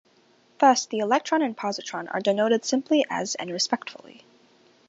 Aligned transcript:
Thus, 0.57 0.87
the 0.87 0.97
electron 0.97 1.43
and 1.43 1.55
positron 1.55 2.07
are 2.11 2.21
denoted 2.21 2.65
simply 2.65 3.05
as 3.07 3.35
and 3.35 3.51
respectively. 3.51 4.25